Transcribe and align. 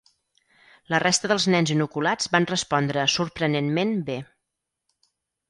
La 0.93 1.01
resta 1.03 1.29
dels 1.31 1.45
nens 1.55 1.73
inoculats 1.75 2.31
van 2.37 2.49
respondre 2.53 3.05
sorprenentment 3.17 3.95
bé. 4.11 4.19